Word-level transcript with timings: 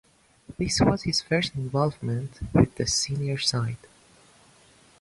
This 0.57 0.81
was 0.81 1.03
his 1.03 1.21
first 1.21 1.53
involvement 1.53 2.39
with 2.55 2.73
the 2.73 2.87
senior 2.87 3.37
side. 3.37 3.77